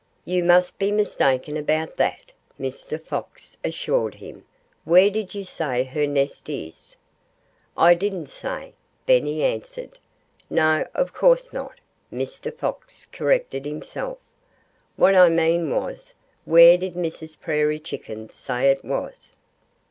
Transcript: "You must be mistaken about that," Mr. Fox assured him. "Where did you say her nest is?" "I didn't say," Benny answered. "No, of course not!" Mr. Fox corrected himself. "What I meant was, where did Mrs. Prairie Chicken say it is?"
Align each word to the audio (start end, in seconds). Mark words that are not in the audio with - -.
"You 0.25 0.43
must 0.43 0.79
be 0.79 0.91
mistaken 0.91 1.57
about 1.57 1.95
that," 1.97 2.31
Mr. 2.59 2.99
Fox 2.99 3.55
assured 3.63 4.15
him. 4.15 4.45
"Where 4.83 5.11
did 5.11 5.35
you 5.35 5.43
say 5.43 5.83
her 5.83 6.07
nest 6.07 6.49
is?" 6.49 6.95
"I 7.77 7.93
didn't 7.93 8.25
say," 8.25 8.73
Benny 9.05 9.43
answered. 9.43 9.99
"No, 10.49 10.87
of 10.95 11.13
course 11.13 11.53
not!" 11.53 11.79
Mr. 12.11 12.51
Fox 12.51 13.05
corrected 13.05 13.63
himself. 13.63 14.17
"What 14.95 15.13
I 15.13 15.29
meant 15.29 15.69
was, 15.69 16.15
where 16.45 16.79
did 16.79 16.95
Mrs. 16.95 17.39
Prairie 17.39 17.79
Chicken 17.79 18.27
say 18.31 18.71
it 18.71 18.83
is?" 18.83 19.33